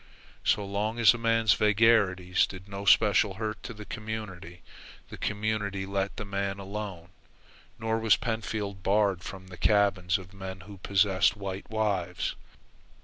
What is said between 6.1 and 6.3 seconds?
the